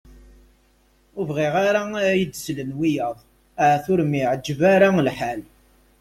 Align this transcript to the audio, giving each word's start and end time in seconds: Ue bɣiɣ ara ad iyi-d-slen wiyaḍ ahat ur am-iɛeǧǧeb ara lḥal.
Ue 1.17 1.23
bɣiɣ 1.29 1.53
ara 1.67 1.81
ad 1.97 2.07
iyi-d-slen 2.13 2.71
wiyaḍ 2.79 3.17
ahat 3.61 3.85
ur 3.91 3.99
am-iɛeǧǧeb 4.03 4.59
ara 4.73 4.89
lḥal. 5.07 5.41